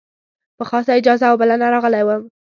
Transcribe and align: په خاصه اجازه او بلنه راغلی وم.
په 0.57 0.63
خاصه 0.69 0.91
اجازه 0.99 1.25
او 1.31 1.35
بلنه 1.41 1.65
راغلی 1.73 2.03
وم. 2.05 2.21